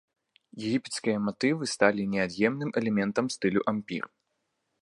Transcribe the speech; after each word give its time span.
Егіпецкія 0.69 1.17
матывы 1.27 1.69
сталі 1.75 2.07
неад'емным 2.15 2.69
элементам 2.83 3.25
стылю 3.37 3.61
ампір. 3.75 4.03